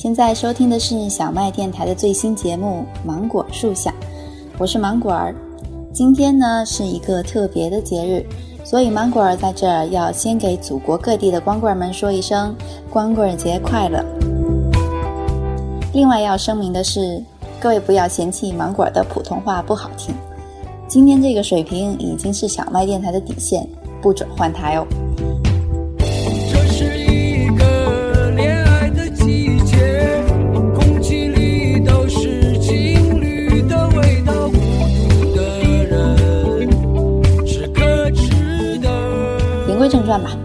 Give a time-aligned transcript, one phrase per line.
[0.00, 3.90] 现在收听的是小麦电台的最新节目《芒果树下》，
[4.56, 5.34] 我是芒果儿。
[5.92, 8.24] 今天呢是一个特别的节日，
[8.64, 12.54] 所以芒果儿在这儿要先给祖国各地的光棍们说一声
[12.88, 14.04] 光棍节快乐。
[15.92, 17.20] 另外要声明的是，
[17.58, 20.14] 各位不要嫌弃芒果儿的普通话不好听，
[20.86, 23.68] 今天这个水平已经是小麦电台的底线，
[24.00, 24.86] 不准换台哦。
[39.88, 40.36] 正传吧，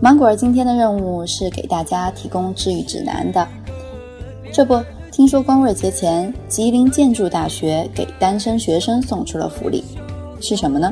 [0.00, 3.46] 芒果儿今天的任务是给大家提供治愈指南的。
[4.50, 9.84] 这不，听说光棍节前，吉林建筑大学给单身学生送出了福利，
[10.40, 10.90] 是什么呢？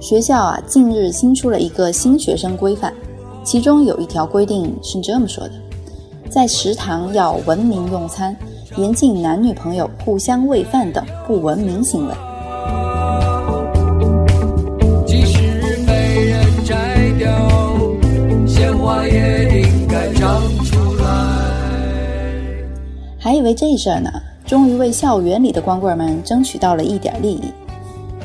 [0.00, 2.92] 学校啊，近日新出了一个新学生规范，
[3.42, 5.52] 其中有一条规定是这么说的：
[6.28, 8.36] 在食堂要文明用餐，
[8.76, 12.14] 严禁男女朋友互相喂饭等不文明行为。
[23.22, 24.10] 还以为这事儿呢，
[24.44, 27.44] 终于为校园里的光棍们争取到了一点利益。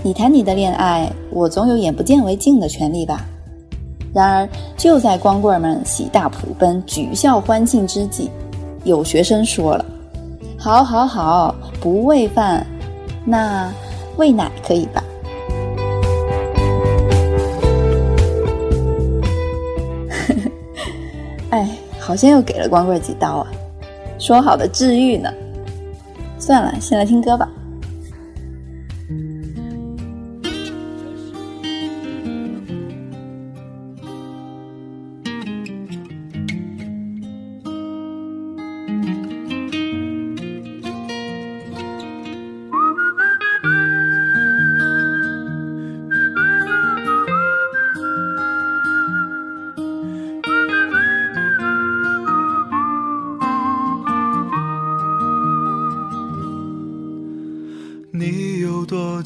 [0.02, 3.24] 你谈你的恋爱，我总有眼不见为净的权利吧？
[4.12, 8.32] 然而，就在光棍们喜大普奔、举校欢庆之际，
[8.86, 9.86] 有学生说了
[10.58, 12.66] ：“好好好，不喂饭，
[13.24, 13.72] 那
[14.16, 15.04] 喂奶可以吧？”
[21.52, 23.48] 哎，好像又给了光棍几刀啊！
[24.28, 25.34] 说好的治愈呢？
[26.38, 27.50] 算了，先来听歌吧。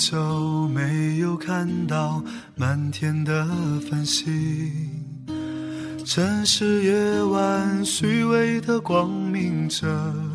[0.02, 2.24] 就没有看到
[2.56, 3.48] 满天的
[3.88, 4.26] 繁星？
[6.04, 9.88] 城市夜晚虚伪的光明遮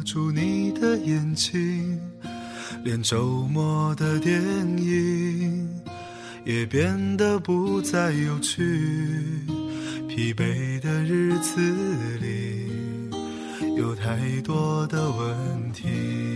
[0.05, 2.01] 住你的眼睛，
[2.85, 4.41] 连周末的电
[4.79, 5.69] 影
[6.45, 8.63] 也变得不再有趣。
[10.09, 11.61] 疲惫的日子
[12.21, 12.71] 里，
[13.77, 16.36] 有太多的问题。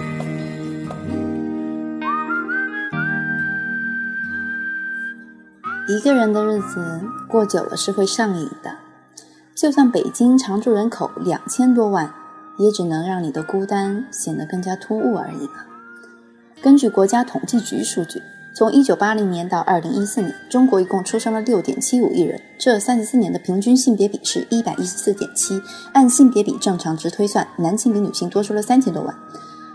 [5.91, 8.77] 一个人的日子过久了是会上瘾的，
[9.53, 12.13] 就算北京常住人口两千多万，
[12.57, 15.65] 也只能让你的孤单显得更加突兀而已了。
[16.61, 18.21] 根据国家统计局数据，
[18.55, 25.61] 从1980年到2014年，中国一共出生了6.75亿人，这34年的平均性别比是114.7，
[25.91, 29.13] 按性别比正常值推算，男性比女性多出了三千多万。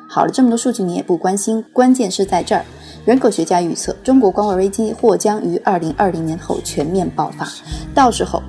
[0.08, 2.64] 好了，这么多数据你也不关心，关键是在这儿。
[3.06, 7.48] 人口学家预测，中国光棍危机或将于二零二零年后全面爆发，
[7.94, 8.42] 到时候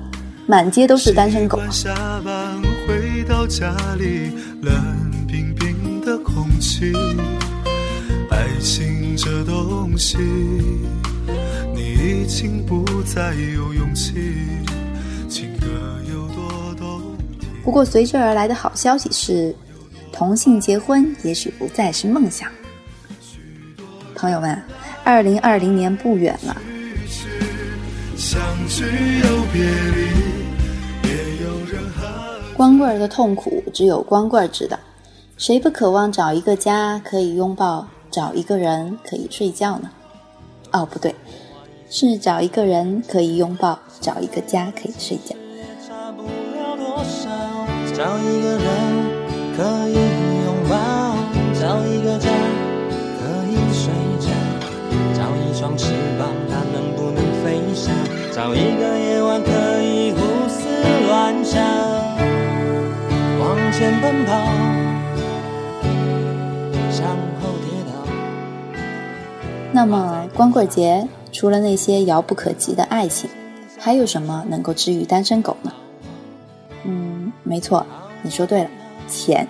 [0.48, 1.60] 满街都是单身狗。
[1.70, 1.94] 下
[2.24, 4.74] 班回到家里，冷
[5.28, 6.92] 冰冰的空气。
[8.32, 10.18] 爱情这东西，
[11.72, 14.14] 你已经不再有勇气。
[15.28, 15.68] 情歌
[16.10, 17.00] 有多动
[17.38, 17.48] 听？
[17.62, 19.54] 不过随之而来的好消息是，
[20.10, 22.50] 同性结婚也许不再是梦想。
[24.18, 24.60] 朋友们，
[25.04, 26.56] 二零二零年不远了。
[32.56, 34.76] 光棍的痛苦只有光棍知道，
[35.36, 39.88] 谁不渴望找一个家可以拥抱，找一个人可以睡觉呢？
[40.72, 41.14] 哦，不对，
[41.88, 45.36] 是找一个人可以拥抱，找一个家可以睡觉。
[47.94, 48.66] 找一个人
[49.56, 50.07] 可以
[55.68, 57.94] 双翅膀，它能不能飞翔？
[58.32, 60.66] 找一个夜晚可以胡思
[61.06, 61.62] 乱想，
[63.38, 64.32] 往前奔跑，
[66.90, 67.06] 向
[67.42, 67.92] 后跌倒。
[69.70, 73.28] 那么，光棍节除了那些遥不可及的爱情，
[73.78, 75.70] 还有什么能够治愈单身狗呢？
[76.84, 77.84] 嗯，没错，
[78.22, 78.70] 你说对了，
[79.06, 79.46] 钱。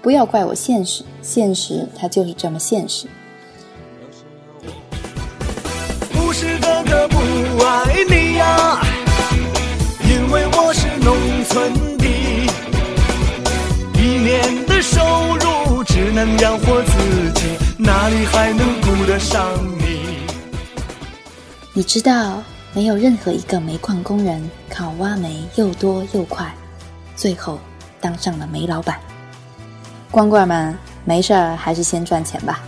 [0.00, 3.06] 不要怪我现实，现实它就是这么现实。
[6.84, 7.18] 的不
[7.64, 8.80] 爱你呀，
[10.02, 12.06] 因为我是农村的，
[14.00, 15.00] 一年的收
[15.36, 19.42] 入只能养活自己，哪里还能顾得上
[19.78, 20.24] 你？
[21.72, 22.42] 你知道，
[22.72, 26.54] 没有任何一个煤矿工人靠挖煤又多又快，
[27.16, 27.58] 最后
[28.00, 28.98] 当上了煤老板。
[30.10, 32.60] 光棍们，没事儿还是先赚钱吧。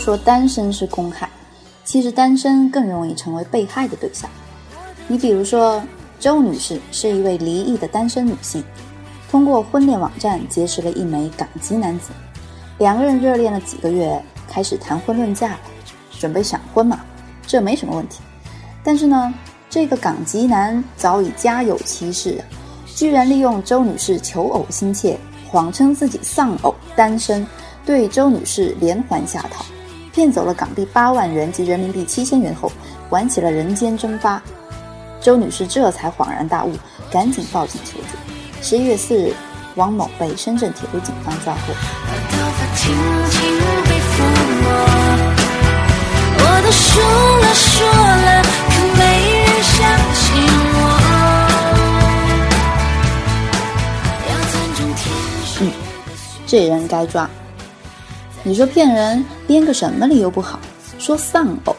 [0.00, 1.28] 说单身是公害，
[1.84, 4.28] 其实单身更容易成为被害的对象。
[5.06, 5.82] 你比如说，
[6.18, 8.64] 周女士是一位离异的单身女性，
[9.30, 12.10] 通过婚恋网站结识了一枚港籍男子，
[12.78, 15.60] 两个人热恋了几个月，开始谈婚论嫁了，
[16.18, 17.00] 准备闪婚嘛，
[17.46, 18.20] 这没什么问题。
[18.82, 19.34] 但是呢，
[19.68, 22.42] 这个港籍男早已家有妻室，
[22.86, 25.18] 居然利用周女士求偶心切，
[25.50, 27.46] 谎称自己丧偶单身，
[27.84, 29.64] 对周女士连环下套，
[30.12, 32.70] 骗走了港币八万元及人民币七千元后，
[33.10, 34.42] 玩起了人间蒸发。
[35.20, 36.72] 周女士这才恍然大悟，
[37.10, 38.16] 赶紧报警求助。
[38.62, 39.34] 十一月四日，
[39.74, 41.72] 王某被深圳铁路警方抓获。
[41.72, 42.94] 头发轻
[43.30, 44.22] 轻地抚
[44.62, 44.64] 摸。
[46.38, 47.02] 我都说
[47.38, 49.02] 了说了，可没
[49.44, 49.76] 人相
[50.14, 50.22] 信
[50.74, 50.78] 我。
[54.28, 55.04] 要尊重天
[55.44, 55.52] 使。
[56.46, 57.28] 这人该抓。
[58.42, 60.58] 你说骗人，编个什么理由不好？
[60.98, 61.76] 说丧偶，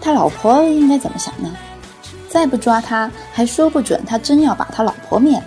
[0.00, 1.50] 他老婆应该怎么想呢？
[2.28, 5.44] 再不抓他，还说不准他真要把他老婆灭了。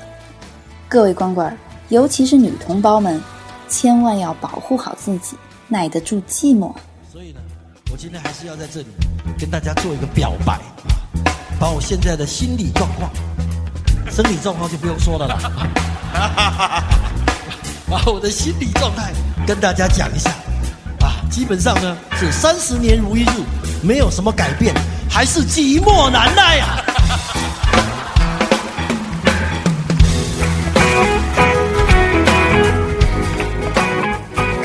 [0.88, 1.58] 各位光棍，
[1.90, 3.20] 尤其是女同胞们，
[3.68, 5.36] 千万要保护好自己，
[5.68, 6.72] 耐得住寂寞。
[7.12, 7.40] 所以呢，
[7.92, 8.88] 我今天还是要在这里
[9.40, 10.60] 跟大家做一个表白，
[11.60, 13.10] 把我现在的心理状况、
[14.12, 16.84] 生理状况就不用说了啦。
[17.90, 19.14] 把我的心理状态
[19.46, 20.32] 跟大家讲一下
[21.02, 23.30] 啊，基本上呢是三十年如一日，
[23.84, 24.74] 没有什么改变，
[25.08, 26.82] 还是寂寞难耐啊。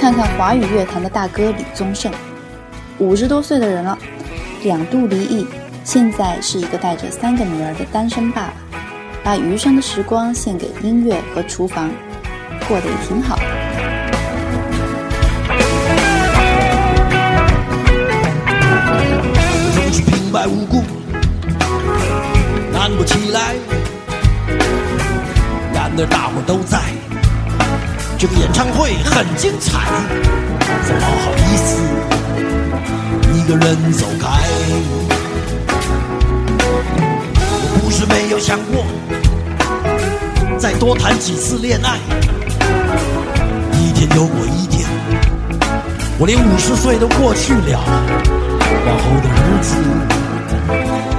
[0.01, 2.11] 看看华语乐坛的大哥李宗盛，
[2.99, 3.99] 五十多岁的人了，
[4.63, 5.47] 两度离异，
[5.85, 8.55] 现在是一个带着三个女儿的单身爸爸，
[9.23, 11.91] 把余生的时光献给音乐和厨房，
[12.71, 13.43] 过得也挺好的。
[19.75, 20.85] 总是平白无故
[22.73, 23.57] 难不起来，
[25.75, 26.79] 然而大伙都在，
[28.17, 29.81] 这个演唱会很精彩，
[30.87, 31.83] 怎么好意思
[33.35, 34.29] 一个人走开？
[37.53, 38.87] 我不是没有想过
[40.57, 41.99] 再多谈几次恋爱，
[44.01, 44.89] 一天又过一天，
[46.19, 47.79] 我连五十岁都过去了。
[48.87, 49.77] 往后的日子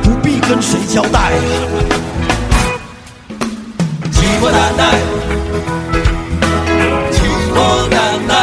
[0.02, 1.32] 不必跟谁交代，
[4.12, 4.98] 寂寞难耐，
[7.12, 7.22] 寂
[7.54, 7.56] 寞
[7.92, 8.34] 难耐。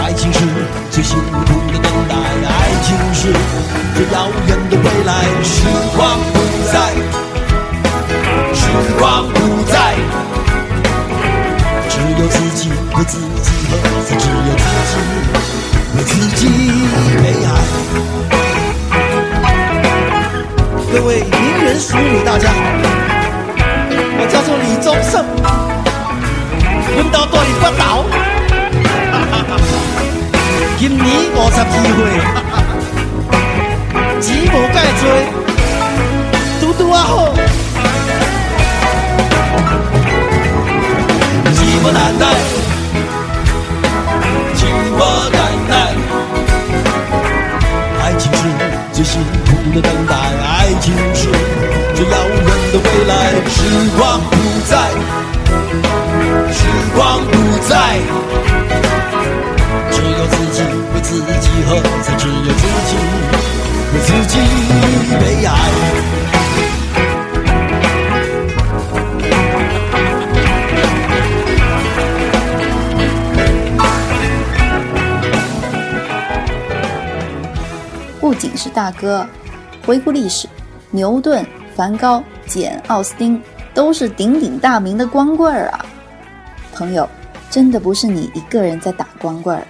[0.00, 0.40] 爱情是
[0.90, 2.14] 最辛苦的等待，
[2.48, 3.34] 爱情是
[3.94, 5.12] 最遥远的未来。
[5.42, 6.03] 时光
[20.96, 22.54] 各位名人淑女，大家好，
[24.16, 25.26] 我叫做李宗盛，
[26.94, 28.06] 阮到大你不倒，
[30.78, 31.98] 今年五十二岁，
[78.74, 79.24] 大哥，
[79.86, 80.48] 回顾历史，
[80.90, 83.40] 牛顿、梵高、简·奥斯汀
[83.72, 85.86] 都是鼎鼎大名的光棍儿啊！
[86.74, 87.08] 朋友，
[87.48, 89.64] 真的不是你一个人在打光棍儿。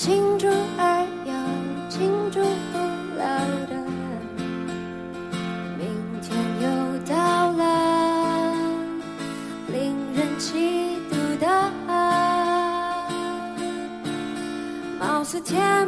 [0.00, 0.46] 庆祝
[0.78, 1.32] 而又
[1.90, 2.78] 庆祝不
[3.18, 3.22] 了
[3.68, 3.76] 的。
[5.76, 5.84] 明
[6.22, 6.66] 天又
[7.04, 7.62] 到了，
[9.68, 11.46] 令人嫉妒的，
[14.98, 15.79] 貌似天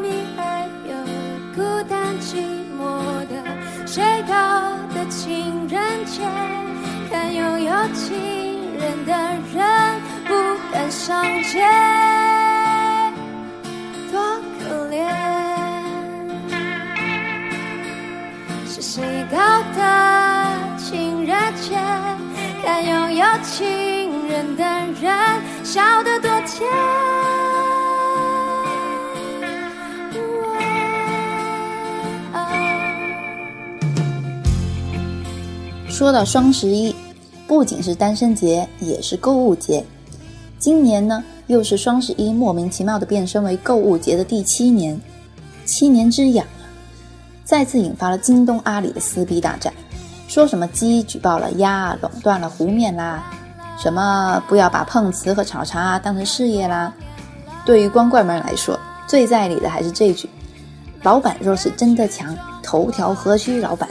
[18.74, 19.36] 是谁搞
[19.76, 21.74] 的情人节？
[22.62, 24.64] 看拥有情人的
[24.98, 25.12] 人
[25.62, 26.66] 笑得多甜。
[35.86, 36.96] 说到双十一，
[37.46, 39.84] 不仅是单身节，也是购物节。
[40.58, 44.98] 今年呢，又是双十一莫名其妙的变身为购物节的第七年，
[45.66, 46.46] 七年之痒，
[47.52, 49.70] 再次引发了京东、阿里的撕逼大战。
[50.26, 53.22] 说什么鸡举报了鸭，垄断了湖面啦，
[53.78, 56.90] 什么不要把碰瓷和炒茶当成事业啦。
[57.66, 60.30] 对于光棍们来说，最在理的还是这句：
[61.02, 63.86] 老板若是真的强，头条何须老板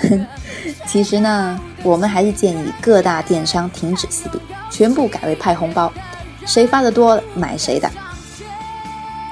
[0.00, 0.26] 呢？
[0.88, 4.40] 其实呢，我们还是建议各大电商停止撕逼，
[4.70, 5.92] 全部改为派红包，
[6.46, 7.90] 谁发的多买谁的。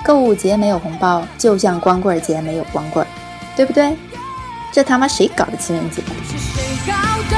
[0.04, 3.04] 购物节没有红包，就像光棍节没有光棍，
[3.56, 3.96] 对不对？
[4.70, 6.02] 这他妈谁搞的情人节？
[6.28, 6.92] 是谁搞
[7.30, 7.36] 的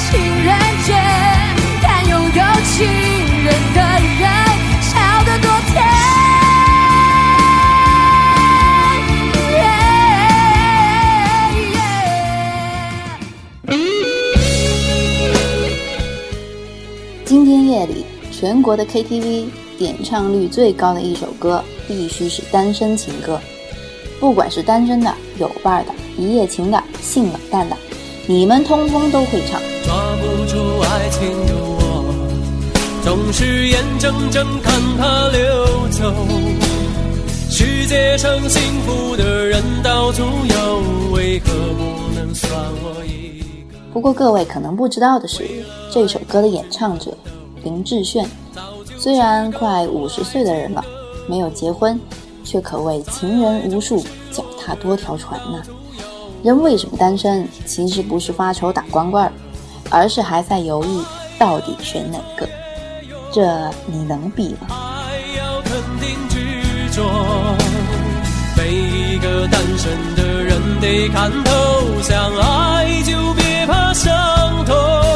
[0.00, 0.94] 情人节，
[1.82, 2.88] 看拥有情
[3.44, 3.80] 人的
[4.18, 4.22] 人
[4.80, 4.96] 笑
[5.26, 5.84] 得多甜。
[17.26, 23.38] 今天夜里，全国的 KTV 点唱率最高的一首歌，必须是单身情歌。
[24.20, 27.76] 不管是单身的、有伴儿的、一夜情的、性冷淡的，
[28.26, 29.58] 你们通通都会唱。
[29.82, 32.14] 抓不住爱情的我，
[33.02, 36.14] 总是眼睁睁看它溜走。
[37.48, 42.52] 世界上幸福的人到处有，为何不能算
[42.84, 43.40] 我一
[43.72, 43.78] 个？
[43.92, 45.48] 不过各位可能不知道的是，
[45.90, 47.16] 这首歌的演唱者
[47.64, 48.28] 林志炫，
[48.98, 50.84] 虽然快五十岁的人了，
[51.26, 51.98] 没有结婚，
[52.50, 55.62] 却可谓情人无数，脚踏多条船呐、
[56.42, 57.46] 人为什么单身？
[57.64, 59.30] 其实不是发愁打光棍儿，
[59.88, 61.00] 而是还在犹豫
[61.38, 62.48] 到底选哪个。
[63.32, 64.66] 这你能比吗？
[64.68, 67.04] 爱要肯定执着，
[68.56, 71.52] 每一个单身的人得看透，
[72.02, 75.09] 想爱就别怕伤痛。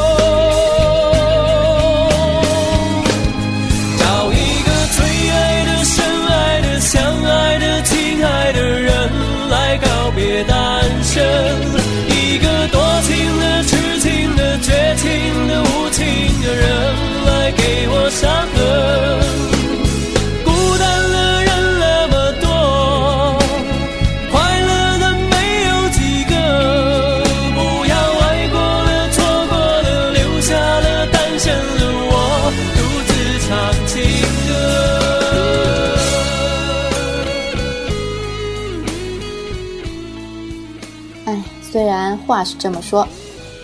[42.27, 43.07] 话是这么说，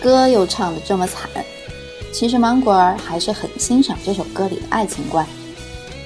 [0.01, 1.29] 歌又唱得这么惨，
[2.13, 5.25] 其实芒果儿还是很欣赏这首歌里的爱情观。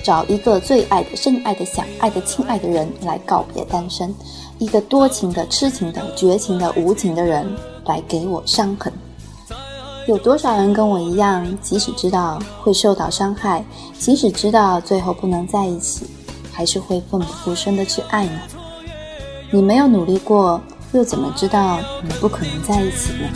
[0.03, 4.13] 找一个最爱的、深爱的、想爱的、亲爱的人来告别单身，
[4.59, 7.43] 一个多情的、痴情的、绝情的、无情的人
[7.85, 8.93] 来给我伤痕。
[10.07, 13.65] 有多少人跟我一样，即使知道会受到伤害，
[13.97, 16.05] 即使知道最后不能在一起，
[16.51, 18.39] 还是会奋不顾身的去爱呢？
[19.49, 20.61] 你没有努力过，
[20.95, 23.27] 又怎么知道你不可能在一起呢？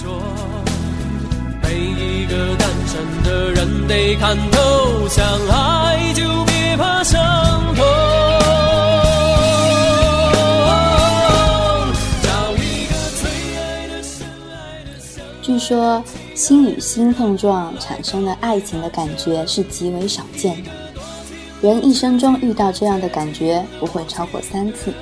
[1.62, 7.20] 每一个单身的人得看透，想爱就别怕伤
[7.76, 7.84] 痛。
[12.24, 16.02] 找一个最爱的、深爱的、相据说，
[16.34, 20.72] 心与心碰撞产生的爱情的感觉是极为少见的，
[21.62, 24.94] 人一生中遇到这样的感觉不会超过三次，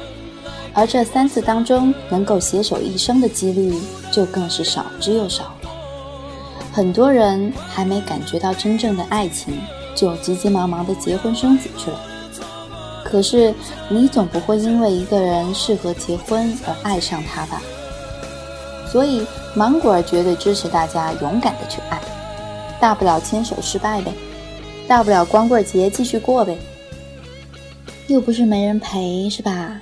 [0.77, 3.75] 而这三次当中能够携手一生的几率
[4.11, 5.71] 就更是少之又少了。
[6.71, 9.59] 很多人还没感觉到真正的爱情，
[9.95, 11.99] 就急急忙忙的结婚生子去了。
[13.03, 13.51] 可是，
[13.89, 17.59] 你总不会因为一个人适合结婚而爱上他吧？
[18.91, 21.99] 所以，芒果儿绝对支持大家勇敢的去爱，
[22.79, 24.13] 大不了牵手失败呗，
[24.87, 26.55] 大不了光棍节继续过呗，
[28.05, 29.81] 又不是没人陪，是吧？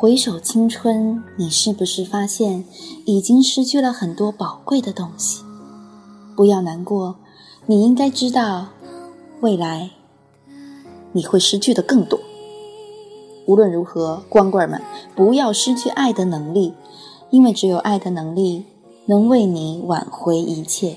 [0.00, 2.64] 回首青春，你是不是发现
[3.04, 5.44] 已经失去了很多宝贵的东西？
[6.34, 7.16] 不要难过，
[7.66, 8.68] 你应该知道，
[9.42, 9.90] 未来
[11.12, 12.18] 你会失去的更多。
[13.44, 14.80] 无论如何，光棍们
[15.14, 16.72] 不要失去爱的能力，
[17.28, 18.64] 因为只有爱的能力
[19.04, 20.96] 能为你挽回一切。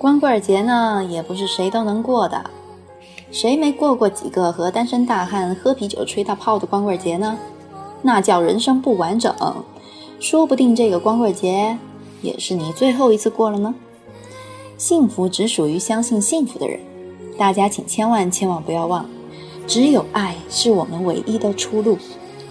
[0.00, 2.42] 光棍节呢，也不是谁都能过的。
[3.30, 7.36] 谁没过过几个和单身大汉喝啤酒吹大炮的光棍节呢？
[8.00, 9.30] 那叫人生不完整。
[10.18, 11.76] 说不定这个光棍节
[12.22, 13.74] 也是你最后一次过了呢。
[14.78, 16.80] 幸福只属于相信幸福的人。
[17.36, 19.04] 大家请千万千万不要忘，
[19.66, 21.98] 只有爱是我们唯一的出路，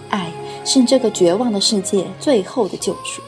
[0.08, 0.30] 爱
[0.64, 3.20] 是这个绝望的世界最后的救赎。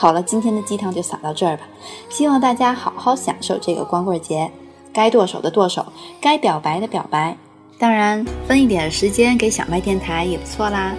[0.00, 1.64] 好了，今天的鸡汤就撒到这儿吧。
[2.08, 4.48] 希望大家好好享受这个光棍节，
[4.92, 5.84] 该剁手的剁手，
[6.20, 7.36] 该表白的表白，
[7.80, 10.94] 当然分一点时间给小麦电台也不错啦。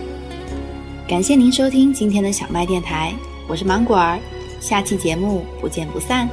[1.07, 3.13] 感谢您收听今天的小麦电台，
[3.47, 4.19] 我是芒果儿，
[4.59, 6.27] 下期节目不见不散。